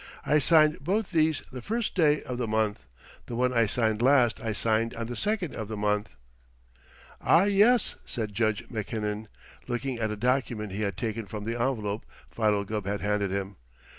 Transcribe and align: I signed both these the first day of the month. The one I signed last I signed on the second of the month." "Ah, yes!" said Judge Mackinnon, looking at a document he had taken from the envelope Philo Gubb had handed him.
I 0.25 0.39
signed 0.39 0.79
both 0.79 1.11
these 1.11 1.43
the 1.51 1.61
first 1.61 1.93
day 1.93 2.23
of 2.23 2.39
the 2.39 2.47
month. 2.47 2.85
The 3.27 3.35
one 3.35 3.53
I 3.53 3.67
signed 3.67 4.01
last 4.01 4.41
I 4.41 4.51
signed 4.51 4.95
on 4.95 5.05
the 5.05 5.15
second 5.15 5.53
of 5.53 5.67
the 5.67 5.77
month." 5.77 6.09
"Ah, 7.21 7.43
yes!" 7.43 7.97
said 8.03 8.33
Judge 8.33 8.67
Mackinnon, 8.71 9.27
looking 9.67 9.99
at 9.99 10.09
a 10.09 10.15
document 10.15 10.71
he 10.71 10.81
had 10.81 10.97
taken 10.97 11.27
from 11.27 11.45
the 11.45 11.51
envelope 11.53 12.03
Philo 12.31 12.63
Gubb 12.63 12.87
had 12.87 13.01
handed 13.01 13.29
him. 13.29 13.57